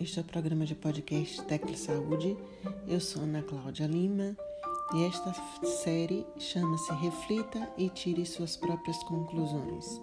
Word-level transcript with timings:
Este 0.00 0.18
é 0.18 0.22
o 0.22 0.24
programa 0.24 0.64
de 0.64 0.74
podcast 0.74 1.42
Tecla 1.42 1.76
Saúde. 1.76 2.34
Eu 2.88 2.98
sou 2.98 3.22
Ana 3.22 3.42
Cláudia 3.42 3.86
Lima 3.86 4.34
e 4.94 5.04
esta 5.04 5.30
série 5.62 6.26
chama-se 6.38 6.90
Reflita 6.94 7.70
e 7.76 7.90
Tire 7.90 8.24
Suas 8.24 8.56
Próprias 8.56 8.96
Conclusões. 9.04 10.00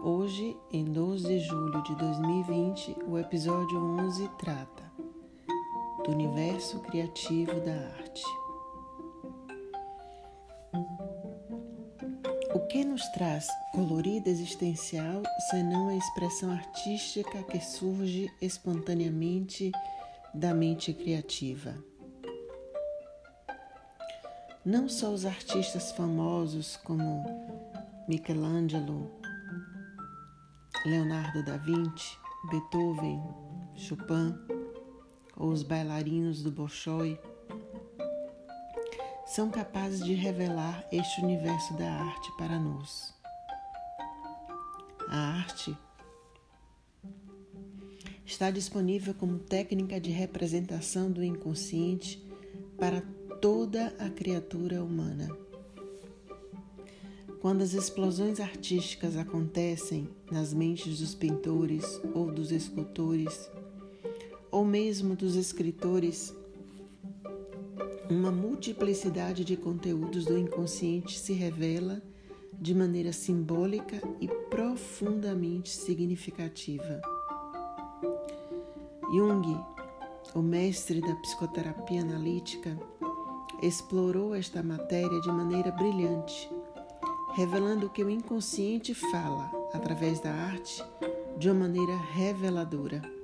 Hoje, 0.00 0.56
em 0.72 0.84
12 0.84 1.26
de 1.26 1.40
julho 1.40 1.82
de 1.82 1.96
2020, 1.96 2.96
o 3.08 3.18
episódio 3.18 3.76
11 3.76 4.30
trata 4.38 4.84
do 6.04 6.12
universo 6.12 6.78
criativo 6.78 7.58
da 7.62 7.74
arte. 7.98 8.22
Que 12.66 12.84
nos 12.84 13.06
traz 13.08 13.48
colorida 13.72 14.28
existencial 14.28 15.22
senão 15.50 15.88
a 15.88 15.96
expressão 15.96 16.50
artística 16.50 17.42
que 17.44 17.60
surge 17.60 18.30
espontaneamente 18.42 19.70
da 20.34 20.52
mente 20.52 20.92
criativa? 20.92 21.74
Não 24.64 24.88
só 24.88 25.10
os 25.10 25.24
artistas 25.24 25.92
famosos 25.92 26.76
como 26.78 27.24
Michelangelo, 28.08 29.12
Leonardo 30.84 31.44
da 31.44 31.56
Vinci, 31.58 32.18
Beethoven, 32.50 33.22
Chopin 33.76 34.34
ou 35.36 35.50
os 35.50 35.62
bailarinos 35.62 36.42
do 36.42 36.50
Bolshoi 36.50 37.18
são 39.26 39.50
capazes 39.50 40.04
de 40.04 40.14
revelar 40.14 40.86
este 40.92 41.20
universo 41.20 41.74
da 41.74 41.90
arte 41.90 42.30
para 42.38 42.58
nós. 42.60 43.12
A 45.08 45.18
arte 45.38 45.76
está 48.24 48.50
disponível 48.50 49.12
como 49.14 49.38
técnica 49.38 50.00
de 50.00 50.10
representação 50.10 51.10
do 51.10 51.24
inconsciente 51.24 52.24
para 52.78 53.02
toda 53.40 53.94
a 53.98 54.08
criatura 54.08 54.82
humana. 54.82 55.28
Quando 57.40 57.62
as 57.62 57.74
explosões 57.74 58.40
artísticas 58.40 59.16
acontecem 59.16 60.08
nas 60.30 60.54
mentes 60.54 61.00
dos 61.00 61.14
pintores 61.14 62.00
ou 62.14 62.30
dos 62.32 62.50
escultores, 62.50 63.50
ou 64.50 64.64
mesmo 64.64 65.14
dos 65.14 65.36
escritores, 65.36 66.34
uma 68.10 68.30
multiplicidade 68.30 69.44
de 69.44 69.56
conteúdos 69.56 70.24
do 70.24 70.38
inconsciente 70.38 71.18
se 71.18 71.32
revela 71.32 72.00
de 72.52 72.74
maneira 72.74 73.12
simbólica 73.12 74.00
e 74.20 74.28
profundamente 74.28 75.70
significativa. 75.70 77.00
Jung, 79.12 79.58
o 80.34 80.42
mestre 80.42 81.00
da 81.00 81.14
psicoterapia 81.16 82.00
analítica, 82.00 82.78
explorou 83.62 84.34
esta 84.34 84.62
matéria 84.62 85.20
de 85.20 85.28
maneira 85.28 85.70
brilhante, 85.70 86.50
revelando 87.34 87.90
que 87.90 88.04
o 88.04 88.10
inconsciente 88.10 88.94
fala, 88.94 89.50
através 89.72 90.20
da 90.20 90.32
arte, 90.32 90.82
de 91.38 91.50
uma 91.50 91.60
maneira 91.60 91.96
reveladora. 92.12 93.15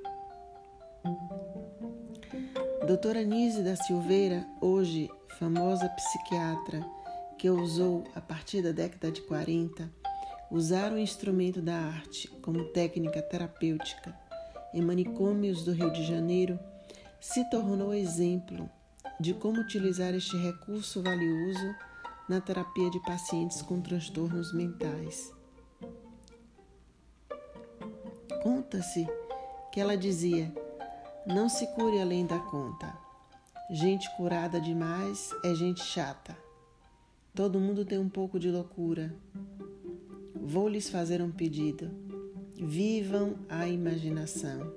Doutora 2.85 3.23
Nise 3.23 3.63
da 3.63 3.77
Silveira, 3.77 4.45
hoje 4.59 5.09
famosa 5.39 5.87
psiquiatra, 5.87 6.85
que 7.37 7.49
usou, 7.49 8.03
a 8.13 8.19
partir 8.19 8.61
da 8.61 8.73
década 8.73 9.09
de 9.09 9.21
40, 9.21 9.89
usar 10.51 10.91
o 10.91 10.99
instrumento 10.99 11.61
da 11.61 11.75
arte 11.75 12.27
como 12.41 12.65
técnica 12.73 13.21
terapêutica 13.21 14.13
em 14.73 14.81
manicômios 14.81 15.63
do 15.63 15.71
Rio 15.71 15.93
de 15.93 16.03
Janeiro, 16.03 16.59
se 17.21 17.49
tornou 17.49 17.93
exemplo 17.93 18.69
de 19.17 19.33
como 19.33 19.61
utilizar 19.61 20.13
este 20.13 20.35
recurso 20.35 21.01
valioso 21.01 21.73
na 22.27 22.41
terapia 22.41 22.89
de 22.89 23.01
pacientes 23.03 23.61
com 23.61 23.79
transtornos 23.79 24.53
mentais. 24.53 25.31
Conta-se 28.41 29.07
que 29.71 29.79
ela 29.79 29.95
dizia: 29.95 30.53
não 31.25 31.47
se 31.47 31.67
cure 31.67 32.01
além 32.01 32.25
da 32.25 32.39
conta. 32.39 32.97
Gente 33.71 34.13
curada 34.15 34.59
demais 34.59 35.29
é 35.43 35.55
gente 35.55 35.81
chata. 35.81 36.37
Todo 37.33 37.59
mundo 37.59 37.85
tem 37.85 37.97
um 37.97 38.09
pouco 38.09 38.37
de 38.37 38.51
loucura. 38.51 39.15
Vou 40.35 40.67
lhes 40.67 40.89
fazer 40.89 41.21
um 41.21 41.31
pedido. 41.31 41.89
Vivam 42.55 43.35
a 43.49 43.67
imaginação, 43.67 44.71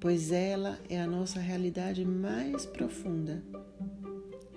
pois 0.00 0.32
ela 0.32 0.78
é 0.88 1.00
a 1.00 1.06
nossa 1.06 1.38
realidade 1.38 2.04
mais 2.04 2.66
profunda. 2.66 3.42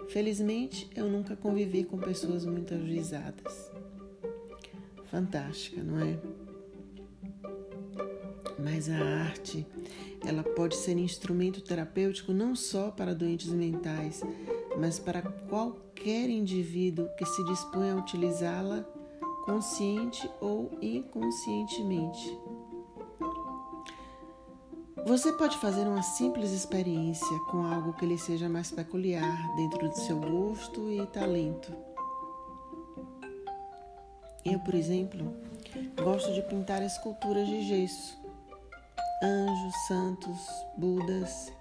Felizmente, 0.09 0.89
eu 0.95 1.09
nunca 1.09 1.35
convivi 1.35 1.83
com 1.83 1.97
pessoas 1.97 2.45
muito 2.45 2.73
ajuizadas. 2.73 3.71
Fantástica, 5.05 5.83
não 5.83 5.99
é? 5.99 6.17
Mas 8.63 8.89
a 8.89 8.95
arte, 8.95 9.65
ela 10.23 10.43
pode 10.43 10.75
ser 10.75 10.95
instrumento 10.97 11.61
terapêutico 11.61 12.31
não 12.31 12.55
só 12.55 12.91
para 12.91 13.15
doentes 13.15 13.49
mentais, 13.49 14.21
mas 14.77 14.99
para 14.99 15.21
qualquer 15.21 16.29
indivíduo 16.29 17.09
que 17.17 17.25
se 17.25 17.43
dispõe 17.45 17.89
a 17.89 17.95
utilizá-la 17.95 18.85
consciente 19.45 20.29
ou 20.39 20.71
inconscientemente. 20.79 22.37
Você 25.07 25.33
pode 25.33 25.57
fazer 25.57 25.87
uma 25.87 26.03
simples 26.03 26.51
experiência 26.51 27.39
com 27.49 27.65
algo 27.65 27.93
que 27.93 28.05
lhe 28.05 28.19
seja 28.19 28.47
mais 28.47 28.71
peculiar 28.71 29.55
dentro 29.55 29.89
do 29.89 29.95
seu 29.95 30.19
gosto 30.19 30.91
e 30.91 31.03
talento. 31.07 31.73
Eu, 34.45 34.59
por 34.59 34.75
exemplo, 34.75 35.33
gosto 35.95 36.31
de 36.33 36.43
pintar 36.43 36.83
esculturas 36.83 37.47
de 37.47 37.63
gesso 37.63 38.20
anjos, 39.21 39.75
santos, 39.87 40.39
budas. 40.75 41.53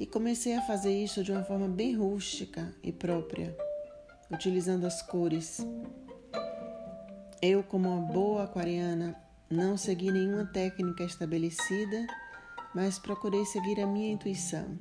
E 0.00 0.06
comecei 0.06 0.56
a 0.56 0.62
fazer 0.62 0.92
isso 0.92 1.22
de 1.22 1.30
uma 1.30 1.44
forma 1.44 1.68
bem 1.68 1.94
rústica 1.94 2.74
e 2.82 2.90
própria, 2.90 3.56
utilizando 4.30 4.86
as 4.86 5.02
cores. 5.02 5.64
Eu, 7.40 7.62
como 7.62 7.88
uma 7.88 8.00
boa 8.00 8.44
aquariana, 8.44 9.14
não 9.50 9.76
segui 9.76 10.10
nenhuma 10.10 10.46
técnica 10.46 11.04
estabelecida, 11.04 12.06
mas 12.74 12.98
procurei 12.98 13.44
seguir 13.44 13.80
a 13.80 13.86
minha 13.86 14.12
intuição, 14.12 14.78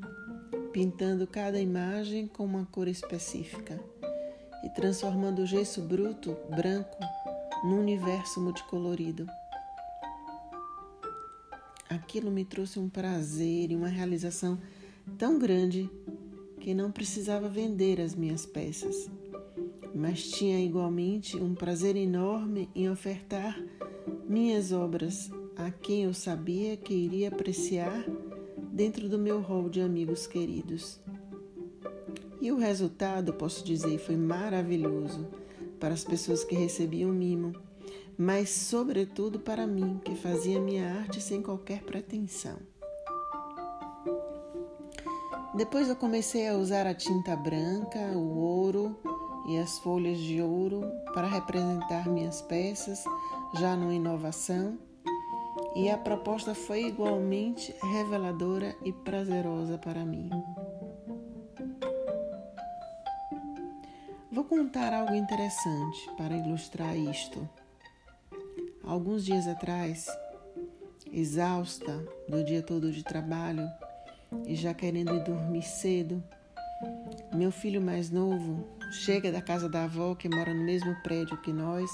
pintando 0.71 1.27
cada 1.27 1.59
imagem 1.59 2.27
com 2.27 2.45
uma 2.45 2.65
cor 2.65 2.87
específica 2.87 3.77
e 4.63 4.69
transformando 4.69 5.39
o 5.39 5.45
gesso 5.45 5.81
bruto, 5.81 6.37
branco, 6.55 6.97
num 7.63 7.79
universo 7.79 8.39
multicolorido. 8.39 9.27
Aquilo 11.91 12.31
me 12.31 12.45
trouxe 12.45 12.79
um 12.79 12.87
prazer 12.87 13.69
e 13.69 13.75
uma 13.75 13.89
realização 13.89 14.57
tão 15.17 15.37
grande 15.37 15.89
que 16.57 16.73
não 16.73 16.89
precisava 16.89 17.49
vender 17.49 17.99
as 17.99 18.15
minhas 18.15 18.45
peças, 18.45 19.11
mas 19.93 20.23
tinha 20.31 20.63
igualmente 20.63 21.35
um 21.35 21.53
prazer 21.53 21.97
enorme 21.97 22.69
em 22.73 22.89
ofertar 22.89 23.61
minhas 24.25 24.71
obras 24.71 25.29
a 25.57 25.69
quem 25.69 26.03
eu 26.03 26.13
sabia 26.13 26.77
que 26.77 26.93
iria 26.93 27.27
apreciar 27.27 28.05
dentro 28.71 29.09
do 29.09 29.19
meu 29.19 29.41
rol 29.41 29.69
de 29.69 29.81
amigos 29.81 30.25
queridos. 30.25 30.97
E 32.39 32.53
o 32.53 32.57
resultado, 32.57 33.33
posso 33.33 33.65
dizer, 33.65 33.97
foi 33.99 34.15
maravilhoso 34.15 35.27
para 35.77 35.93
as 35.93 36.05
pessoas 36.05 36.41
que 36.41 36.55
recebiam 36.55 37.11
mimo 37.11 37.51
mas 38.17 38.49
sobretudo 38.49 39.39
para 39.39 39.65
mim, 39.65 39.99
que 40.03 40.15
fazia 40.15 40.59
minha 40.59 40.99
arte 40.99 41.21
sem 41.21 41.41
qualquer 41.41 41.83
pretensão. 41.83 42.57
Depois 45.53 45.89
eu 45.89 45.95
comecei 45.95 46.47
a 46.47 46.55
usar 46.55 46.87
a 46.87 46.93
tinta 46.93 47.35
branca, 47.35 47.99
o 48.15 48.37
ouro 48.37 48.97
e 49.47 49.57
as 49.57 49.79
folhas 49.79 50.17
de 50.17 50.41
ouro 50.41 50.81
para 51.13 51.27
representar 51.27 52.07
minhas 52.07 52.41
peças, 52.41 53.03
já 53.59 53.75
numa 53.75 53.93
inovação, 53.93 54.77
e 55.75 55.89
a 55.89 55.97
proposta 55.97 56.55
foi 56.55 56.85
igualmente 56.85 57.75
reveladora 57.81 58.75
e 58.85 58.93
prazerosa 58.93 59.77
para 59.77 60.05
mim. 60.05 60.29
Vou 64.31 64.45
contar 64.45 64.93
algo 64.93 65.13
interessante 65.13 66.09
para 66.17 66.35
ilustrar 66.35 66.95
isto. 66.95 67.47
Alguns 68.83 69.23
dias 69.23 69.47
atrás, 69.47 70.07
exausta 71.11 72.03
do 72.27 72.43
dia 72.43 72.63
todo 72.63 72.91
de 72.91 73.03
trabalho 73.03 73.67
e 74.47 74.55
já 74.55 74.73
querendo 74.73 75.13
ir 75.13 75.23
dormir 75.23 75.61
cedo, 75.61 76.23
meu 77.33 77.51
filho 77.51 77.79
mais 77.79 78.09
novo 78.09 78.67
chega 78.91 79.31
da 79.31 79.41
casa 79.41 79.69
da 79.69 79.83
avó 79.83 80.15
que 80.15 80.27
mora 80.27 80.53
no 80.53 80.63
mesmo 80.63 80.95
prédio 81.03 81.39
que 81.41 81.53
nós, 81.53 81.91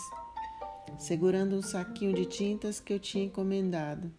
segurando 0.97 1.57
um 1.57 1.61
saquinho 1.61 2.13
de 2.13 2.25
tintas 2.25 2.79
que 2.79 2.93
eu 2.93 2.99
tinha 2.99 3.25
encomendado. 3.25 4.09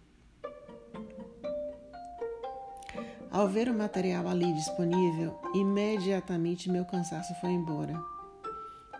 Ao 3.31 3.49
ver 3.49 3.69
o 3.69 3.75
material 3.75 4.29
ali 4.29 4.53
disponível, 4.53 5.41
imediatamente 5.55 6.71
meu 6.71 6.85
cansaço 6.85 7.35
foi 7.41 7.51
embora 7.51 7.95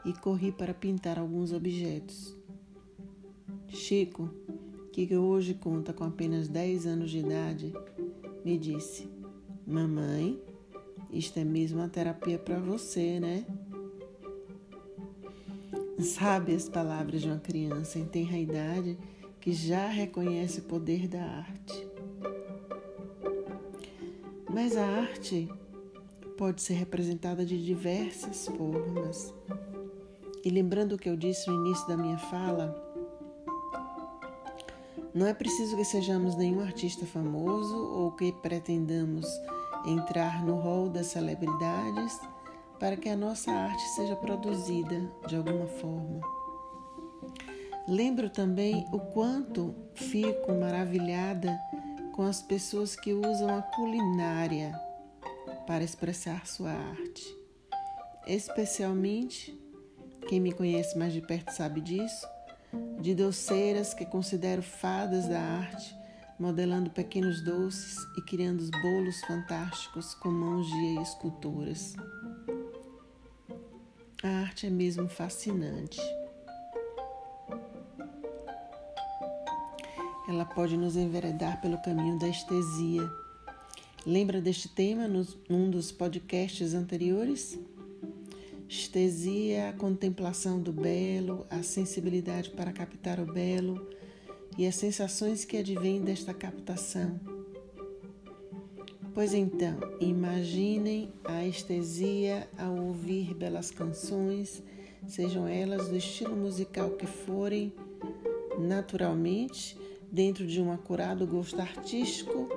e 0.05 0.13
corri 0.13 0.53
para 0.53 0.73
pintar 0.73 1.19
alguns 1.19 1.53
objetos. 1.53 2.38
Chico, 3.69 4.31
que 4.93 5.17
hoje 5.17 5.55
conta 5.55 5.93
com 5.93 6.05
apenas 6.05 6.49
10 6.49 6.87
anos 6.87 7.11
de 7.11 7.19
idade, 7.19 7.73
me 8.45 8.59
disse: 8.59 9.09
Mamãe, 9.67 10.41
isto 11.11 11.39
é 11.39 11.45
mesmo 11.45 11.79
uma 11.79 11.89
terapia 11.89 12.39
para 12.39 12.59
você, 12.59 13.21
né? 13.21 13.47
Sabe 16.01 16.55
as 16.55 16.69
palavras 16.69 17.23
de 17.23 17.29
uma 17.29 17.39
criança 17.39 17.99
em 17.99 18.05
tenra 18.05 18.39
idade 18.39 18.97
que 19.41 19.53
já 19.53 19.87
reconhece 19.87 20.61
o 20.61 20.65
poder 20.65 21.07
da 21.07 21.23
arte. 21.23 21.89
Mas 24.51 24.77
a 24.77 24.87
arte 24.87 25.49
pode 26.37 26.63
ser 26.63 26.75
representada 26.75 27.45
de 27.45 27.63
diversas 27.65 28.47
formas. 28.47 29.35
E 30.45 30.51
lembrando 30.51 30.95
o 30.95 30.99
que 30.99 31.09
eu 31.09 31.17
disse 31.17 31.51
no 31.51 31.67
início 31.67 31.87
da 31.89 31.97
minha 31.97 32.19
fala, 32.19 32.88
não 35.15 35.27
é 35.27 35.35
preciso 35.35 35.77
que 35.77 35.85
sejamos 35.85 36.37
nenhum 36.37 36.61
artista 36.61 37.07
famoso 37.07 37.77
ou 37.77 38.13
que 38.13 38.33
pretendamos 38.33 39.27
entrar 39.87 40.45
no 40.45 40.57
rol 40.57 40.89
das 40.89 41.07
celebridades 41.09 42.19
para 42.79 42.97
que 42.97 43.09
a 43.09 43.17
nossa 43.17 43.51
arte 43.51 43.83
seja 43.91 44.15
produzida 44.17 45.11
de 45.27 45.37
alguma 45.37 45.67
forma. 45.67 46.21
Lembro 47.87 48.29
também 48.29 48.87
o 48.93 49.01
quanto 49.01 49.75
fico 49.95 50.53
maravilhada 50.53 51.59
com 52.15 52.23
as 52.23 52.43
pessoas 52.43 52.95
que 52.95 53.13
usam 53.13 53.57
a 53.57 53.63
culinária 53.63 54.79
para 55.67 55.85
expressar 55.85 56.47
sua 56.47 56.71
arte. 56.71 57.25
Especialmente, 58.27 59.59
quem 60.29 60.39
me 60.39 60.53
conhece 60.53 60.99
mais 60.99 61.15
de 61.15 61.23
perto 61.23 61.51
sabe 61.51 61.81
disso, 61.81 62.27
de 63.01 63.15
doceiras 63.15 63.95
que 63.95 64.05
considero 64.05 64.63
fadas 64.63 65.27
da 65.29 65.41
arte, 65.41 65.95
modelando 66.39 66.91
pequenos 66.91 67.43
doces 67.43 67.97
e 68.17 68.23
criando 68.23 68.69
bolos 68.83 69.21
fantásticos 69.23 70.15
com 70.15 70.31
mãos 70.31 70.67
de 70.67 71.03
escultoras. 71.03 71.95
A 74.23 74.29
arte 74.41 74.67
é 74.67 74.71
mesmo 74.71 75.09
fascinante. 75.09 76.01
ela 80.29 80.45
pode 80.45 80.77
nos 80.77 80.95
enveredar 80.95 81.61
pelo 81.61 81.79
caminho 81.79 82.19
da 82.19 82.29
estesia. 82.29 83.11
Lembra 84.07 84.41
deste 84.41 84.69
tema 84.69 85.09
num 85.09 85.71
dos 85.71 85.91
podcasts 85.91 86.75
anteriores? 86.75 87.59
Estesia, 88.69 89.71
a 89.71 89.73
contemplação 89.73 90.61
do 90.61 90.73
belo, 90.73 91.47
a 91.49 91.63
sensibilidade 91.63 92.51
para 92.51 92.71
captar 92.71 93.19
o 93.19 93.25
belo 93.25 93.89
e 94.59 94.67
as 94.67 94.75
sensações 94.75 95.43
que 95.45 95.57
advêm 95.57 96.03
desta 96.03 96.35
captação. 96.35 97.19
Pois 99.15 99.33
então, 99.33 99.79
imaginem 100.01 101.11
a 101.25 101.47
estesia 101.47 102.47
ao 102.59 102.77
ouvir 102.77 103.35
belas 103.35 103.71
canções, 103.71 104.63
sejam 105.07 105.49
elas 105.49 105.89
do 105.89 105.97
estilo 105.97 106.37
musical 106.37 106.91
que 106.91 107.07
forem, 107.07 107.73
naturalmente 108.59 109.79
dentro 110.13 110.47
de 110.47 110.61
um 110.61 110.71
acurado 110.71 111.27
gosto 111.27 111.59
artístico 111.59 112.49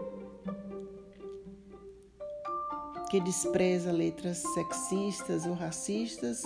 que 3.12 3.20
despreza 3.20 3.92
letras 3.92 4.38
sexistas 4.38 5.46
ou 5.46 5.54
racistas 5.54 6.42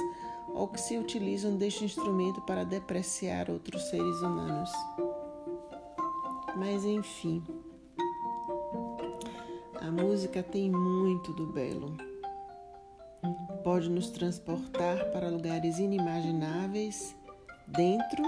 ou 0.50 0.67
que 0.67 0.81
se 0.81 0.97
utilizam 0.97 1.56
deste 1.56 1.85
instrumento 1.85 2.41
para 2.41 2.63
depreciar 2.63 3.51
outros 3.51 3.83
seres 3.83 4.19
humanos. 4.23 4.71
Mas 6.56 6.83
enfim, 6.83 7.44
a 9.79 9.91
música 9.91 10.41
tem 10.41 10.71
muito 10.71 11.33
do 11.33 11.53
belo. 11.53 11.95
Pode 13.63 13.88
nos 13.88 14.09
transportar 14.09 15.12
para 15.12 15.29
lugares 15.29 15.77
inimagináveis, 15.77 17.15
dentro 17.67 18.23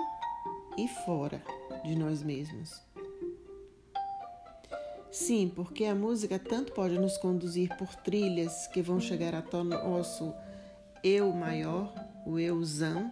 e 0.77 0.87
fora 0.87 1.41
de 1.83 1.95
nós 1.95 2.21
mesmos. 2.21 2.86
Sim, 5.19 5.51
porque 5.53 5.83
a 5.85 5.95
música 5.95 6.37
tanto 6.37 6.71
pode 6.73 6.97
nos 6.99 7.17
conduzir 7.17 7.75
por 7.75 7.93
trilhas 7.95 8.67
que 8.67 8.83
vão 8.83 8.99
chegar 8.99 9.33
até 9.33 9.57
o 9.57 9.63
nosso 9.63 10.31
eu 11.03 11.33
maior, 11.33 11.91
o 12.23 12.37
euzão, 12.37 13.11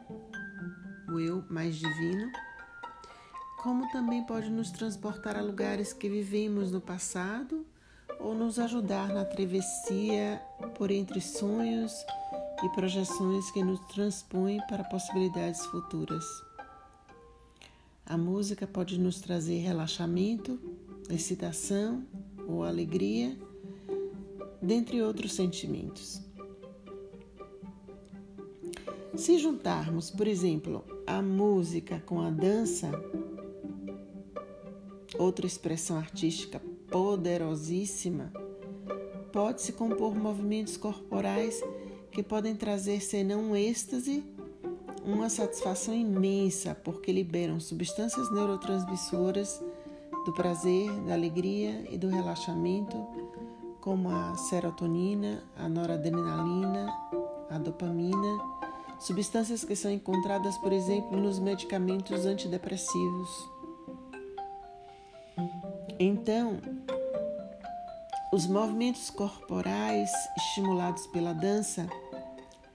o 1.11 1.19
eu 1.19 1.43
mais 1.49 1.75
divino, 1.75 2.31
como 3.57 3.91
também 3.91 4.23
pode 4.23 4.51
nos 4.51 4.69
transportar 4.69 5.35
a 5.35 5.41
lugares 5.41 5.93
que 5.93 6.07
vivemos 6.07 6.71
no 6.71 6.79
passado 6.79 7.65
ou 8.19 8.35
nos 8.35 8.59
ajudar 8.59 9.09
na 9.09 9.25
travessia 9.25 10.39
por 10.75 10.91
entre 10.91 11.19
sonhos 11.19 12.05
e 12.63 12.69
projeções 12.69 13.49
que 13.49 13.63
nos 13.63 13.79
transpõem 13.87 14.61
para 14.67 14.83
possibilidades 14.83 15.65
futuras. 15.65 16.23
A 18.05 18.15
música 18.15 18.67
pode 18.67 18.99
nos 18.99 19.19
trazer 19.19 19.57
relaxamento, 19.57 20.59
excitação 21.09 22.05
ou 22.47 22.63
alegria, 22.63 23.37
dentre 24.61 25.01
outros 25.01 25.33
sentimentos. 25.33 26.21
Se 29.15 29.37
juntarmos, 29.37 30.09
por 30.11 30.27
exemplo, 30.27 30.83
a 31.07 31.21
música 31.21 32.01
com 32.05 32.21
a 32.21 32.29
dança, 32.29 32.91
outra 35.17 35.45
expressão 35.45 35.97
artística 35.97 36.61
poderosíssima, 36.89 38.31
pode-se 39.31 39.73
compor 39.73 40.15
movimentos 40.15 40.75
corporais 40.75 41.61
que 42.11 42.23
podem 42.23 42.55
trazer 42.55 43.01
senão 43.01 43.51
um 43.51 43.55
êxtase 43.55 44.23
uma 45.05 45.29
satisfação 45.29 45.93
imensa 45.93 46.73
porque 46.73 47.11
liberam 47.11 47.59
substâncias 47.59 48.31
neurotransmissoras 48.31 49.63
do 50.25 50.33
prazer, 50.33 50.91
da 51.01 51.13
alegria 51.13 51.85
e 51.89 51.97
do 51.97 52.09
relaxamento, 52.09 52.97
como 53.79 54.09
a 54.09 54.35
serotonina, 54.35 55.43
a 55.55 55.69
noradrenalina, 55.69 56.91
a 57.49 57.59
dopamina, 57.59 58.39
substâncias 58.99 59.63
que 59.63 59.75
são 59.75 59.91
encontradas, 59.91 60.57
por 60.57 60.73
exemplo, 60.73 61.15
nos 61.15 61.37
medicamentos 61.37 62.25
antidepressivos. 62.25 63.29
Então, 65.99 66.59
os 68.33 68.47
movimentos 68.47 69.11
corporais 69.11 70.11
estimulados 70.35 71.05
pela 71.07 71.33
dança 71.33 71.87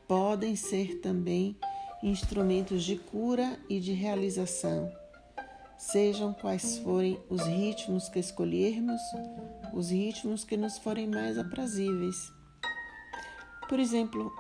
podem 0.07 0.55
ser 0.55 1.01
também 1.01 1.57
instrumentos 2.03 2.85
de 2.85 2.97
cura 2.97 3.59
e 3.69 3.81
de 3.81 3.93
realização. 3.93 5.00
Sejam 5.81 6.35
quais 6.35 6.77
forem 6.81 7.19
os 7.31 7.41
ritmos 7.41 8.07
que 8.11 8.19
escolhermos, 8.19 9.01
os 9.73 9.89
ritmos 9.91 10.45
que 10.45 10.55
nos 10.55 10.77
forem 10.77 11.07
mais 11.07 11.39
aprazíveis. 11.39 12.31
Por 13.67 13.81
exemplo, 13.81 14.31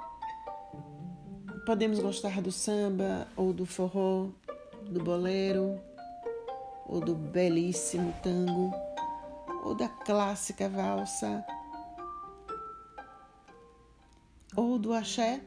podemos 1.65 1.99
gostar 1.99 2.43
do 2.43 2.53
samba 2.53 3.27
ou 3.35 3.55
do 3.55 3.65
forró, 3.65 4.29
do 4.83 5.03
bolero 5.03 5.81
ou 6.87 7.01
do 7.01 7.15
belíssimo 7.15 8.15
tango 8.23 8.71
ou 9.65 9.75
da 9.75 9.89
clássica 9.89 10.69
valsa 10.69 11.43
ou 14.55 14.79
do 14.79 14.93
axé 14.93 15.41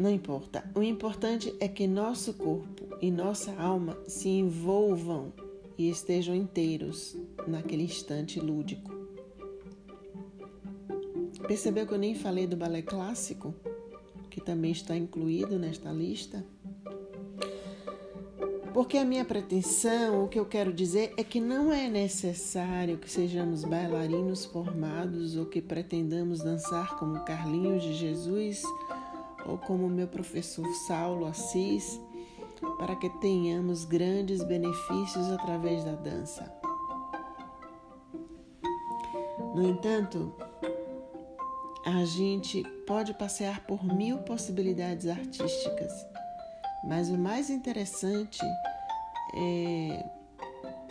não 0.00 0.10
importa. 0.10 0.68
O 0.74 0.82
importante 0.82 1.54
é 1.60 1.68
que 1.68 1.86
nosso 1.86 2.34
corpo 2.34 2.91
e 3.02 3.10
nossa 3.10 3.52
alma 3.60 3.98
se 4.06 4.28
envolvam 4.28 5.32
e 5.76 5.90
estejam 5.90 6.36
inteiros 6.36 7.16
naquele 7.48 7.82
instante 7.82 8.38
lúdico. 8.38 8.92
Percebeu 11.48 11.84
que 11.84 11.92
eu 11.92 11.98
nem 11.98 12.14
falei 12.14 12.46
do 12.46 12.56
balé 12.56 12.80
clássico, 12.80 13.52
que 14.30 14.40
também 14.40 14.70
está 14.70 14.96
incluído 14.96 15.58
nesta 15.58 15.90
lista? 15.90 16.46
Porque 18.72 18.96
a 18.96 19.04
minha 19.04 19.24
pretensão, 19.24 20.24
o 20.24 20.28
que 20.28 20.38
eu 20.38 20.46
quero 20.46 20.72
dizer 20.72 21.12
é 21.16 21.24
que 21.24 21.40
não 21.40 21.72
é 21.72 21.90
necessário 21.90 22.96
que 22.96 23.10
sejamos 23.10 23.64
bailarinos 23.64 24.44
formados 24.44 25.36
ou 25.36 25.44
que 25.44 25.60
pretendamos 25.60 26.38
dançar 26.38 26.96
como 26.96 27.24
Carlinhos 27.24 27.82
de 27.82 27.92
Jesus 27.94 28.62
ou 29.44 29.58
como 29.58 29.88
meu 29.90 30.06
professor 30.06 30.66
Saulo 30.86 31.26
Assis, 31.26 32.00
para 32.78 32.96
que 32.96 33.08
tenhamos 33.20 33.84
grandes 33.84 34.42
benefícios 34.44 35.30
através 35.30 35.84
da 35.84 35.92
dança. 35.92 36.52
No 39.54 39.68
entanto, 39.68 40.34
a 41.84 42.04
gente 42.04 42.62
pode 42.86 43.12
passear 43.14 43.66
por 43.66 43.84
mil 43.84 44.18
possibilidades 44.18 45.06
artísticas, 45.06 45.92
mas 46.84 47.08
o 47.08 47.18
mais 47.18 47.50
interessante 47.50 48.40
é, 49.34 50.04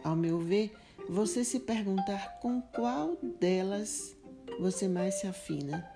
ao 0.04 0.16
meu 0.16 0.40
ver, 0.40 0.76
você 1.10 1.44
se 1.44 1.60
perguntar 1.60 2.40
com 2.40 2.62
qual 2.62 3.18
delas 3.40 4.16
você 4.60 4.88
mais 4.88 5.16
se 5.16 5.28
afina. 5.28 5.88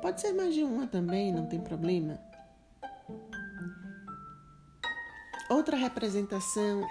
Pode 0.00 0.20
ser 0.20 0.32
mais 0.32 0.54
de 0.54 0.62
uma 0.62 0.86
também, 0.86 1.32
não 1.32 1.46
tem 1.46 1.60
problema. 1.60 2.25
Outra 5.48 5.76
representação 5.76 6.84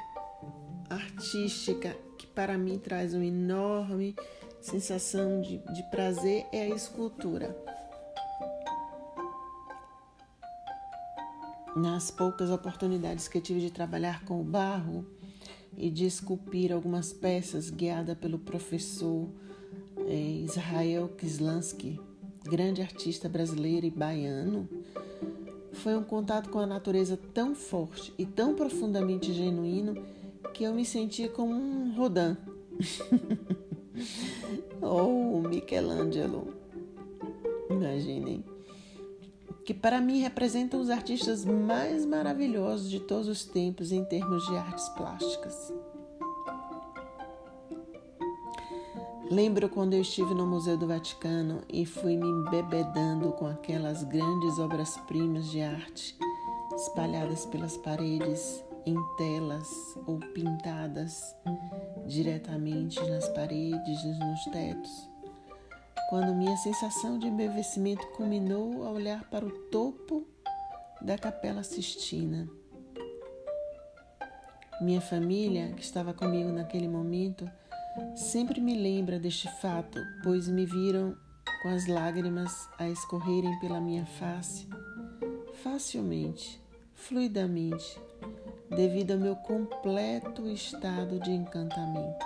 artística 0.90 1.94
que 2.18 2.26
para 2.26 2.58
mim 2.58 2.80
traz 2.80 3.14
uma 3.14 3.26
enorme 3.26 4.16
sensação 4.62 5.42
de, 5.42 5.58
de 5.58 5.84
prazer 5.92 6.46
é 6.54 6.62
a 6.62 6.70
escultura. 6.70 7.54
Nas 11.76 12.10
poucas 12.10 12.50
oportunidades 12.50 13.28
que 13.28 13.42
tive 13.42 13.60
de 13.60 13.72
trabalhar 13.72 14.24
com 14.24 14.40
o 14.40 14.44
barro 14.44 15.06
e 15.76 15.92
de 15.92 16.06
esculpir 16.06 16.72
algumas 16.72 17.12
peças 17.12 17.70
guiada 17.70 18.16
pelo 18.16 18.40
professor 18.40 19.28
eh, 20.08 20.44
Israel 20.46 21.10
Kislansky, 21.10 22.00
grande 22.46 22.82
artista 22.82 23.28
brasileiro 23.28 23.86
e 23.86 23.92
baiano, 23.92 24.70
foi 25.86 25.96
um 25.96 26.01
contato 26.01 26.50
com 26.50 26.58
a 26.58 26.65
natureza 26.65 27.15
tão 27.32 27.54
forte 27.54 28.12
e 28.18 28.25
tão 28.25 28.56
profundamente 28.56 29.32
genuíno 29.32 30.04
que 30.51 30.63
eu 30.63 30.74
me 30.74 30.84
senti 30.84 31.30
como 31.30 31.54
um 31.54 31.94
Rodin 31.96 32.36
ou 34.82 35.44
Michelangelo. 35.44 36.56
Imaginem. 37.70 38.44
Que 39.63 39.75
para 39.75 40.01
mim 40.01 40.22
representam 40.22 40.82
os 40.82 40.89
artistas 40.89 41.46
mais 41.46 42.04
maravilhosos 42.04 42.89
de 42.89 43.00
todos 43.00 43.27
os 43.27 43.46
tempos 43.46 43.92
em 43.92 44.04
termos 44.04 44.44
de 44.48 44.58
artes 44.58 44.89
plásticas. 44.89 45.72
Lembro 49.32 49.67
quando 49.67 49.96
eu 49.96 50.01
estive 50.01 50.36
no 50.36 50.46
Museu 50.46 50.77
do 50.77 50.88
Vaticano 50.88 51.63
e 51.67 51.84
fui 51.84 52.15
me 52.15 52.27
embebedando 52.27 53.32
com 53.32 53.48
aquelas 53.48 54.03
grandes 54.03 54.60
obras-primas 54.60 55.50
de 55.50 55.62
arte 55.62 56.15
espalhadas 56.75 57.44
pelas 57.48 57.75
paredes, 57.77 58.63
em 58.86 58.96
telas 59.17 59.67
ou 60.05 60.20
pintadas 60.20 61.36
diretamente 62.05 63.01
nas 63.10 63.27
paredes 63.29 64.03
e 64.03 64.13
nos 64.13 64.44
tetos. 64.46 65.10
Quando 66.10 66.36
minha 66.36 66.55
sensação 66.58 67.17
de 67.17 67.27
embevecimento 67.27 68.05
culminou 68.10 68.86
ao 68.86 68.94
olhar 68.94 69.24
para 69.32 69.44
o 69.44 69.51
topo 69.70 70.27
da 71.01 71.17
Capela 71.17 71.63
Sistina. 71.63 72.48
Minha 74.82 75.01
família, 75.01 75.72
que 75.72 75.82
estava 75.82 76.13
comigo 76.13 76.51
naquele 76.51 76.88
momento, 76.88 77.50
Sempre 78.16 78.60
me 78.60 78.75
lembra 78.75 79.20
deste 79.20 79.50
fato, 79.60 80.00
pois 80.24 80.48
me 80.48 80.66
viram 80.66 81.16
com 81.62 81.70
as 81.70 81.88
lágrimas 81.88 82.70
a 82.78 82.90
escorrerem 82.90 83.58
pela 83.60 83.80
minha 83.80 84.06
face, 84.06 84.68
facilmente, 85.64 86.62
fluidamente, 86.94 88.00
devido 88.70 89.12
ao 89.12 89.20
meu 89.20 89.36
completo 89.36 90.48
estado 90.48 91.20
de 91.20 91.32
encantamento. 91.32 92.25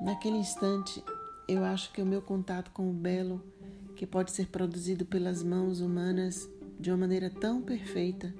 Naquele 0.00 0.38
instante, 0.38 1.02
eu 1.48 1.64
acho 1.64 1.92
que 1.92 2.02
o 2.02 2.06
meu 2.06 2.22
contato 2.22 2.70
com 2.70 2.90
o 2.90 2.92
belo, 2.92 3.42
que 3.96 4.06
pode 4.06 4.32
ser 4.32 4.46
produzido 4.46 5.04
pelas 5.04 5.42
mãos 5.42 5.80
humanas 5.80 6.48
de 6.78 6.90
uma 6.90 6.98
maneira 6.98 7.30
tão 7.30 7.60
perfeita, 7.62 8.34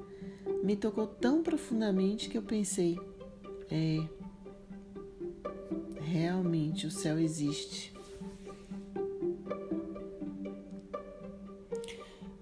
me 0.62 0.76
tocou 0.76 1.06
tão 1.06 1.42
profundamente 1.42 2.28
que 2.28 2.38
eu 2.38 2.42
pensei: 2.42 2.98
é 3.70 4.19
realmente 6.10 6.86
o 6.86 6.90
céu 6.90 7.18
existe. 7.18 7.94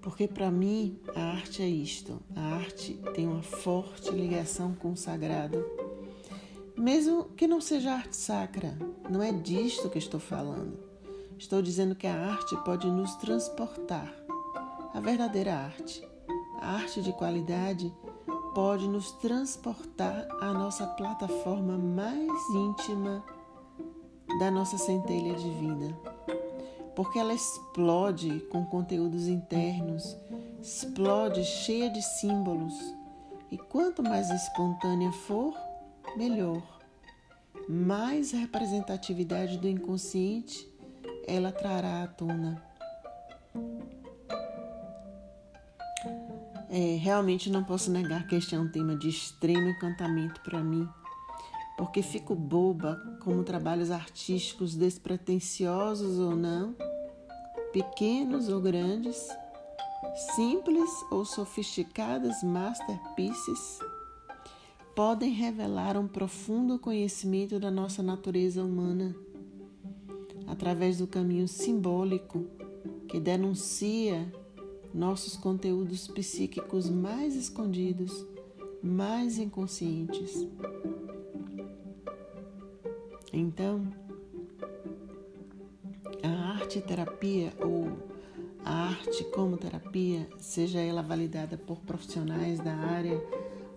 Porque 0.01 0.27
para 0.27 0.49
mim 0.49 0.99
a 1.15 1.21
arte 1.33 1.61
é 1.61 1.67
isto: 1.67 2.19
a 2.35 2.55
arte 2.55 2.99
tem 3.13 3.27
uma 3.27 3.43
forte 3.43 4.09
ligação 4.09 4.73
com 4.73 4.93
o 4.93 4.97
sagrado. 4.97 5.63
Mesmo 6.75 7.25
que 7.35 7.47
não 7.47 7.61
seja 7.61 7.91
arte 7.91 8.15
sacra, 8.15 8.77
não 9.09 9.21
é 9.21 9.31
disto 9.31 9.89
que 9.89 9.99
estou 9.99 10.19
falando. 10.19 10.79
Estou 11.37 11.61
dizendo 11.61 11.95
que 11.95 12.07
a 12.07 12.31
arte 12.31 12.55
pode 12.63 12.87
nos 12.87 13.15
transportar. 13.15 14.13
A 14.93 14.99
verdadeira 14.99 15.55
arte, 15.55 16.05
a 16.59 16.75
arte 16.75 17.01
de 17.01 17.13
qualidade, 17.13 17.93
pode 18.55 18.87
nos 18.87 19.11
transportar 19.11 20.27
à 20.41 20.51
nossa 20.53 20.87
plataforma 20.87 21.77
mais 21.77 22.31
íntima 22.49 23.23
da 24.37 24.51
nossa 24.51 24.77
centelha 24.77 25.33
divina, 25.33 25.97
porque 26.95 27.17
ela 27.17 27.33
explode 27.33 28.41
com 28.51 28.65
conteúdos 28.65 29.27
internos, 29.27 30.15
explode 30.61 31.43
cheia 31.43 31.89
de 31.89 32.01
símbolos, 32.01 32.73
e 33.51 33.57
quanto 33.57 34.03
mais 34.03 34.29
espontânea 34.29 35.11
for, 35.11 35.53
melhor. 36.15 36.61
Mais 37.67 38.31
representatividade 38.31 39.57
do 39.57 39.67
inconsciente 39.67 40.69
ela 41.27 41.51
trará 41.51 42.03
à 42.03 42.07
tona. 42.07 42.61
É, 46.71 46.97
realmente 46.97 47.49
não 47.49 47.63
posso 47.63 47.91
negar 47.91 48.27
que 48.27 48.35
este 48.35 48.55
é 48.55 48.59
um 48.59 48.69
tema 48.69 48.95
de 48.95 49.09
extremo 49.09 49.69
encantamento 49.69 50.41
para 50.41 50.63
mim 50.63 50.87
porque 51.79 52.01
fico 52.01 52.35
boba 52.35 53.01
como 53.21 53.41
trabalhos 53.41 53.89
artísticos 53.89 54.75
despretensiosos 54.75 56.19
ou 56.19 56.35
não, 56.35 56.75
pequenos 57.71 58.49
ou 58.49 58.59
grandes, 58.59 59.29
simples 60.35 60.89
ou 61.09 61.23
sofisticadas 61.23 62.43
masterpieces, 62.43 63.79
podem 64.93 65.31
revelar 65.31 65.95
um 65.95 66.05
profundo 66.05 66.77
conhecimento 66.77 67.57
da 67.57 67.71
nossa 67.71 68.03
natureza 68.03 68.61
humana 68.61 69.15
através 70.47 70.97
do 70.97 71.07
caminho 71.07 71.47
simbólico 71.47 72.45
que 73.07 73.21
denuncia 73.21 74.29
nossos 74.93 75.37
conteúdos 75.37 76.09
psíquicos 76.09 76.89
mais 76.89 77.37
escondidos, 77.37 78.25
mais 78.83 79.37
inconscientes. 79.37 80.45
Então, 83.31 83.87
a 86.23 86.53
arte 86.53 86.81
terapia 86.81 87.53
ou 87.59 87.91
a 88.65 88.89
arte 88.89 89.23
como 89.25 89.57
terapia, 89.57 90.27
seja 90.39 90.79
ela 90.79 91.01
validada 91.01 91.57
por 91.57 91.77
profissionais 91.79 92.59
da 92.59 92.73
área 92.73 93.23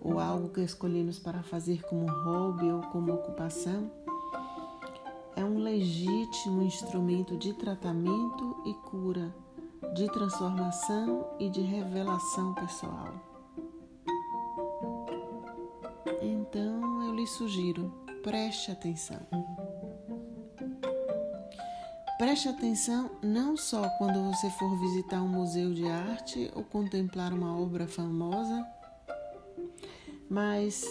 ou 0.01 0.19
algo 0.19 0.49
que 0.49 0.61
escolhemos 0.61 1.19
para 1.19 1.43
fazer 1.43 1.81
como 1.83 2.05
hobby 2.05 2.71
ou 2.71 2.81
como 2.81 3.13
ocupação, 3.13 3.91
é 5.35 5.43
um 5.43 5.59
legítimo 5.59 6.61
instrumento 6.61 7.37
de 7.37 7.53
tratamento 7.53 8.57
e 8.65 8.73
cura, 8.89 9.33
de 9.93 10.07
transformação 10.11 11.27
e 11.39 11.49
de 11.49 11.61
revelação 11.61 12.53
pessoal. 12.55 13.13
Então 16.21 17.03
eu 17.03 17.15
lhe 17.15 17.27
sugiro 17.27 18.02
preste 18.23 18.71
atenção. 18.71 19.19
Preste 22.17 22.47
atenção 22.47 23.11
não 23.21 23.57
só 23.57 23.87
quando 23.97 24.23
você 24.31 24.49
for 24.51 24.79
visitar 24.79 25.21
um 25.21 25.27
museu 25.27 25.73
de 25.73 25.85
arte 25.85 26.49
ou 26.55 26.63
contemplar 26.63 27.33
uma 27.33 27.59
obra 27.59 27.85
famosa, 27.85 28.65
mas 30.29 30.85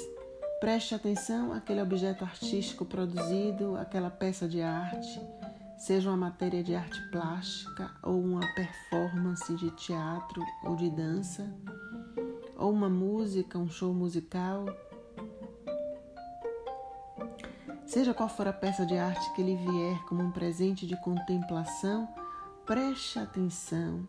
preste 0.61 0.95
atenção 0.95 1.55
àquele 1.55 1.81
objeto 1.81 2.23
artístico 2.23 2.85
produzido, 2.85 3.77
aquela 3.77 4.11
peça 4.11 4.47
de 4.47 4.61
arte, 4.61 5.19
seja 5.79 6.11
uma 6.11 6.19
matéria 6.19 6.63
de 6.63 6.75
arte 6.75 7.01
plástica 7.11 7.91
ou 8.03 8.21
uma 8.21 8.47
performance 8.55 9.55
de 9.57 9.71
teatro 9.71 10.45
ou 10.65 10.77
de 10.77 10.91
dança, 10.91 11.51
ou 12.59 12.71
uma 12.71 12.91
música, 12.91 13.59
um 13.59 13.71
show 13.71 13.95
musical 13.95 14.67
Seja 17.93 18.15
qual 18.15 18.27
for 18.27 18.49
a 18.49 18.55
peça 18.55 18.87
de 18.87 18.97
arte 18.97 19.35
que 19.35 19.43
lhe 19.43 19.55
vier 19.55 20.03
como 20.07 20.23
um 20.23 20.31
presente 20.31 20.87
de 20.87 20.97
contemplação, 20.97 22.09
preste 22.65 23.19
atenção 23.19 24.09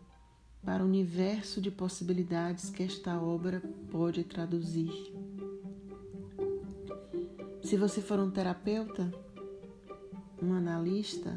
para 0.64 0.82
o 0.82 0.86
universo 0.86 1.60
de 1.60 1.70
possibilidades 1.70 2.70
que 2.70 2.82
esta 2.82 3.20
obra 3.20 3.62
pode 3.90 4.24
traduzir. 4.24 4.90
Se 7.62 7.76
você 7.76 8.00
for 8.00 8.18
um 8.18 8.30
terapeuta, 8.30 9.12
um 10.42 10.54
analista, 10.54 11.36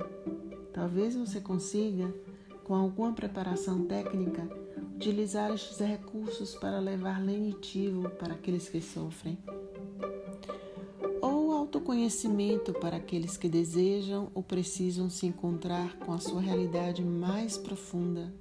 talvez 0.72 1.18
você 1.18 1.42
consiga, 1.42 2.16
com 2.64 2.74
alguma 2.74 3.12
preparação 3.12 3.84
técnica, 3.84 4.48
utilizar 4.96 5.52
estes 5.52 5.80
recursos 5.80 6.56
para 6.56 6.80
levar 6.80 7.22
lenitivo 7.22 8.10
para 8.12 8.36
aqueles 8.36 8.70
que 8.70 8.80
sofrem. 8.80 9.38
Ou 11.88 11.94
autoconhecimento 11.94 12.74
para 12.74 12.98
aqueles 12.98 13.38
que 13.38 13.48
desejam 13.48 14.30
ou 14.36 14.44
precisam 14.44 15.10
se 15.10 15.26
encontrar 15.26 15.96
com 16.00 16.12
a 16.12 16.20
sua 16.20 16.42
realidade 16.42 17.02
mais 17.02 17.58
profunda. 17.58 18.34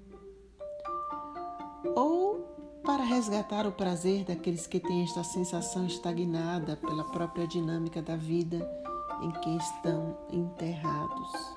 Ou 1.94 2.40
para 2.82 3.04
resgatar 3.04 3.64
o 3.64 3.70
prazer 3.70 4.24
daqueles 4.24 4.66
que 4.66 4.80
têm 4.80 5.04
esta 5.04 5.22
sensação 5.22 5.86
estagnada 5.86 6.76
pela 6.76 7.04
própria 7.04 7.46
dinâmica 7.46 8.02
da 8.02 8.16
vida 8.16 8.68
em 9.22 9.30
que 9.30 9.56
estão 9.56 10.18
enterrados. 10.32 11.56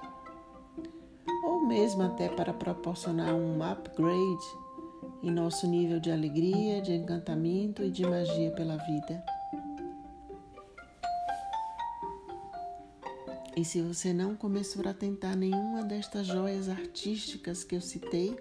Ou 1.43 1.65
mesmo 1.65 2.03
até 2.03 2.29
para 2.29 2.53
proporcionar 2.53 3.33
um 3.33 3.63
upgrade 3.63 4.45
em 5.23 5.31
nosso 5.31 5.65
nível 5.65 5.99
de 5.99 6.11
alegria, 6.11 6.83
de 6.83 6.93
encantamento 6.93 7.83
e 7.83 7.89
de 7.89 8.05
magia 8.05 8.51
pela 8.51 8.77
vida. 8.77 9.23
E 13.55 13.65
se 13.65 13.81
você 13.81 14.13
não 14.13 14.35
começou 14.35 14.87
a 14.87 14.93
tentar 14.93 15.35
nenhuma 15.35 15.83
destas 15.83 16.27
joias 16.27 16.69
artísticas 16.69 17.63
que 17.63 17.75
eu 17.75 17.81
citei, 17.81 18.37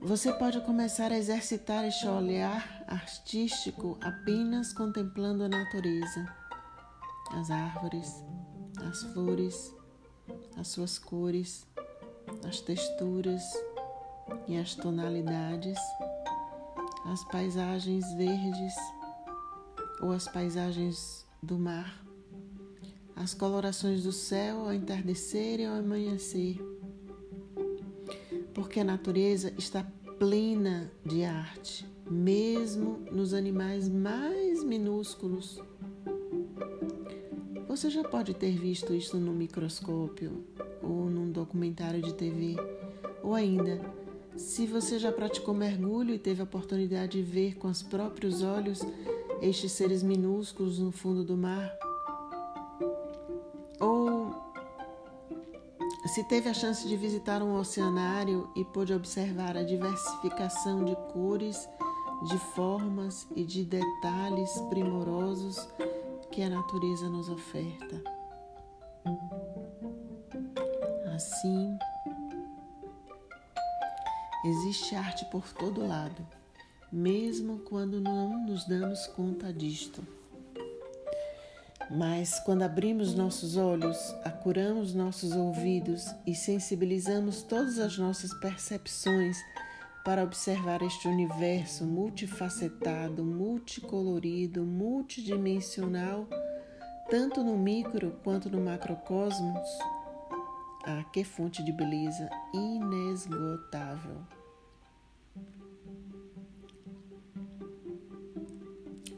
você 0.00 0.32
pode 0.32 0.60
começar 0.62 1.12
a 1.12 1.18
exercitar 1.18 1.84
este 1.84 2.06
olhar 2.06 2.84
artístico 2.86 3.98
apenas 4.00 4.72
contemplando 4.72 5.44
a 5.44 5.48
natureza, 5.48 6.26
as 7.32 7.50
árvores, 7.50 8.24
as 8.88 9.02
flores, 9.12 9.74
as 10.56 10.68
suas 10.68 10.98
cores, 10.98 11.66
as 12.46 12.60
texturas, 12.60 13.42
e 14.46 14.56
as 14.56 14.74
tonalidades, 14.74 15.78
as 17.06 17.24
paisagens 17.24 18.04
verdes 18.14 18.74
ou 20.00 20.12
as 20.12 20.28
paisagens 20.28 21.26
do 21.42 21.58
mar, 21.58 22.02
as 23.18 23.34
colorações 23.34 24.04
do 24.04 24.12
céu 24.12 24.60
ao 24.60 24.72
entardecer 24.72 25.58
e 25.58 25.64
ao 25.64 25.74
amanhecer. 25.74 26.56
Porque 28.54 28.78
a 28.78 28.84
natureza 28.84 29.52
está 29.58 29.84
plena 30.18 30.90
de 31.04 31.24
arte, 31.24 31.84
mesmo 32.08 33.00
nos 33.10 33.34
animais 33.34 33.88
mais 33.88 34.62
minúsculos. 34.62 35.60
Você 37.66 37.90
já 37.90 38.04
pode 38.04 38.34
ter 38.34 38.56
visto 38.56 38.94
isso 38.94 39.16
no 39.18 39.32
microscópio 39.32 40.44
ou 40.80 41.10
num 41.10 41.30
documentário 41.30 42.00
de 42.00 42.14
TV, 42.14 42.56
ou 43.22 43.34
ainda 43.34 43.80
se 44.36 44.64
você 44.64 44.96
já 44.96 45.10
praticou 45.10 45.52
mergulho 45.52 46.14
e 46.14 46.18
teve 46.18 46.40
a 46.40 46.44
oportunidade 46.44 47.18
de 47.18 47.22
ver 47.22 47.56
com 47.56 47.66
os 47.66 47.82
próprios 47.82 48.42
olhos 48.42 48.80
estes 49.42 49.72
seres 49.72 50.04
minúsculos 50.04 50.78
no 50.78 50.92
fundo 50.92 51.24
do 51.24 51.36
mar, 51.36 51.76
se 56.18 56.24
teve 56.24 56.48
a 56.48 56.54
chance 56.54 56.88
de 56.88 56.96
visitar 56.96 57.44
um 57.44 57.54
oceanário 57.54 58.50
e 58.56 58.64
pôde 58.64 58.92
observar 58.92 59.56
a 59.56 59.62
diversificação 59.62 60.84
de 60.84 60.96
cores, 61.12 61.68
de 62.26 62.36
formas 62.56 63.28
e 63.36 63.44
de 63.44 63.64
detalhes 63.64 64.50
primorosos 64.68 65.56
que 66.32 66.42
a 66.42 66.50
natureza 66.50 67.08
nos 67.08 67.28
oferta. 67.28 68.02
Assim, 71.14 71.78
Existe 74.44 74.96
arte 74.96 75.24
por 75.26 75.52
todo 75.52 75.86
lado, 75.86 76.26
mesmo 76.90 77.60
quando 77.60 78.00
não 78.00 78.44
nos 78.44 78.66
damos 78.66 79.06
conta 79.06 79.52
disto. 79.52 80.17
Mas 81.90 82.38
quando 82.40 82.62
abrimos 82.62 83.14
nossos 83.14 83.56
olhos, 83.56 84.14
acuramos 84.22 84.92
nossos 84.92 85.32
ouvidos 85.32 86.04
e 86.26 86.34
sensibilizamos 86.34 87.42
todas 87.42 87.78
as 87.78 87.96
nossas 87.96 88.32
percepções 88.34 89.38
para 90.04 90.22
observar 90.22 90.82
este 90.82 91.08
universo 91.08 91.84
multifacetado, 91.84 93.24
multicolorido, 93.24 94.64
multidimensional, 94.64 96.28
tanto 97.10 97.42
no 97.42 97.56
micro 97.56 98.18
quanto 98.22 98.50
no 98.50 98.60
macrocosmos, 98.60 99.68
ah, 100.84 101.04
que 101.12 101.24
fonte 101.24 101.64
de 101.64 101.72
beleza 101.72 102.28
inesgotável. 102.52 104.26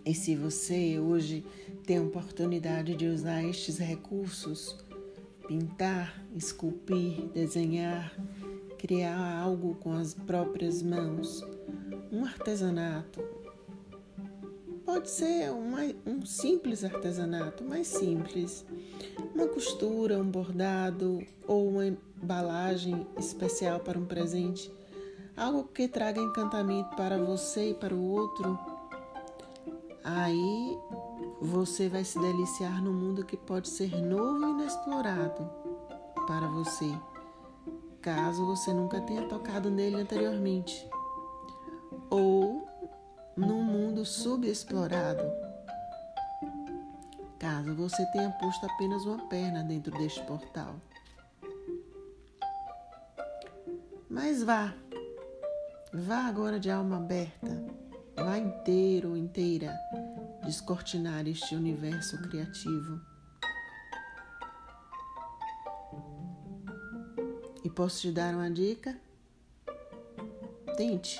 E 0.04 0.14
se 0.14 0.34
você 0.34 0.98
hoje 0.98 1.44
tem 1.84 1.98
a 1.98 2.02
oportunidade 2.02 2.94
de 2.94 3.06
usar 3.06 3.42
estes 3.44 3.78
recursos, 3.78 4.76
pintar, 5.46 6.24
esculpir, 6.34 7.28
desenhar, 7.34 8.14
criar 8.78 9.40
algo 9.40 9.74
com 9.76 9.92
as 9.92 10.14
próprias 10.14 10.82
mãos, 10.82 11.44
um 12.12 12.24
artesanato, 12.24 13.22
pode 14.84 15.08
ser 15.08 15.52
uma, 15.52 15.82
um 16.04 16.26
simples 16.26 16.82
artesanato, 16.82 17.62
mais 17.62 17.86
simples, 17.86 18.66
uma 19.32 19.46
costura, 19.46 20.18
um 20.18 20.28
bordado 20.28 21.24
ou 21.46 21.68
uma 21.68 21.86
embalagem 21.86 23.06
especial 23.16 23.78
para 23.78 23.96
um 23.96 24.04
presente, 24.04 24.68
algo 25.36 25.62
que 25.64 25.86
traga 25.86 26.20
encantamento 26.20 26.96
para 26.96 27.18
você 27.18 27.70
e 27.70 27.74
para 27.74 27.94
o 27.94 28.02
outro. 28.02 28.58
Aí 30.02 30.78
você 31.40 31.88
vai 31.88 32.04
se 32.04 32.18
deliciar 32.20 32.82
no 32.82 32.92
mundo 32.92 33.24
que 33.24 33.36
pode 33.36 33.68
ser 33.68 33.90
novo 34.02 34.46
e 34.46 34.50
inexplorado 34.50 35.50
para 36.26 36.46
você, 36.48 36.92
caso 38.02 38.44
você 38.44 38.72
nunca 38.72 39.00
tenha 39.00 39.26
tocado 39.26 39.70
nele 39.70 39.96
anteriormente. 39.96 40.88
Ou 42.10 42.68
num 43.36 43.62
mundo 43.62 44.04
subexplorado. 44.04 45.24
Caso 47.38 47.74
você 47.74 48.04
tenha 48.12 48.30
posto 48.32 48.66
apenas 48.66 49.04
uma 49.06 49.26
perna 49.28 49.64
dentro 49.64 49.96
deste 49.96 50.22
portal. 50.24 50.74
Mas 54.10 54.42
vá, 54.42 54.74
vá 55.92 56.26
agora 56.26 56.60
de 56.60 56.70
alma 56.70 56.96
aberta, 56.96 57.64
vá 58.16 58.36
inteiro, 58.36 59.16
inteira, 59.16 59.72
descortinar 60.44 61.26
este 61.26 61.54
universo 61.54 62.20
criativo. 62.22 63.00
E 67.62 67.68
posso 67.68 68.00
te 68.00 68.12
dar 68.12 68.34
uma 68.34 68.50
dica? 68.50 68.98
Tente. 70.76 71.18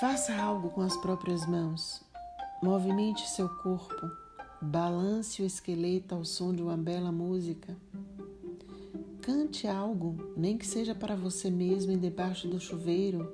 Faça 0.00 0.34
algo 0.34 0.70
com 0.70 0.80
as 0.82 0.96
próprias 0.96 1.46
mãos. 1.46 2.02
Movimente 2.62 3.28
seu 3.28 3.48
corpo. 3.48 4.10
Balance 4.60 5.42
o 5.42 5.44
esqueleto 5.44 6.14
ao 6.14 6.24
som 6.24 6.54
de 6.54 6.62
uma 6.62 6.76
bela 6.76 7.10
música. 7.10 7.76
Cante 9.20 9.68
algo, 9.68 10.32
nem 10.36 10.56
que 10.56 10.66
seja 10.66 10.94
para 10.94 11.14
você 11.14 11.50
mesmo 11.50 11.96
debaixo 11.96 12.48
do 12.48 12.58
chuveiro, 12.58 13.32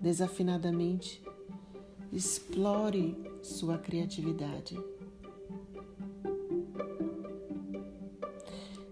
desafinadamente. 0.00 1.22
Explore 2.12 3.16
sua 3.42 3.78
criatividade. 3.78 4.78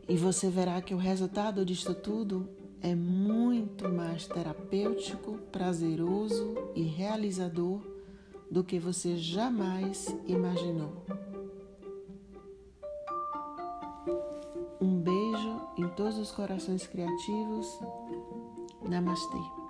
E 0.09 0.17
você 0.17 0.49
verá 0.49 0.81
que 0.81 0.95
o 0.95 0.99
resultado 0.99 1.65
disto 1.65 1.95
tudo 1.95 2.49
é 2.81 2.95
muito 2.95 3.89
mais 3.89 4.27
terapêutico, 4.27 5.39
prazeroso 5.51 6.55
e 6.75 6.83
realizador 6.83 7.81
do 8.51 8.63
que 8.63 8.79
você 8.79 9.17
jamais 9.17 10.15
imaginou. 10.27 11.05
Um 14.81 15.01
beijo 15.01 15.61
em 15.77 15.89
todos 15.89 16.19
os 16.19 16.31
corações 16.31 16.87
criativos. 16.87 17.67
Namastê. 18.89 19.66